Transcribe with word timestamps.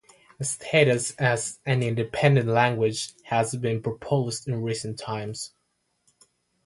A 0.39 0.43
status 0.45 1.11
as 1.19 1.59
an 1.63 1.83
independent 1.83 2.47
language 2.49 3.13
has 3.25 3.53
been 3.55 3.83
proposed 3.83 4.47
in 4.47 4.63
recent 4.63 4.97
times. 4.97 5.53